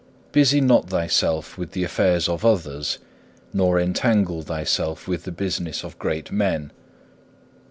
3. 0.33 0.41
Busy 0.41 0.61
not 0.61 0.89
thyself 0.89 1.59
with 1.59 1.73
the 1.73 1.83
affairs 1.83 2.27
of 2.27 2.43
others, 2.43 2.97
nor 3.53 3.79
entangle 3.79 4.41
thyself 4.41 5.07
with 5.07 5.25
the 5.25 5.31
business 5.31 5.83
of 5.83 5.99
great 5.99 6.31
men. 6.31 6.71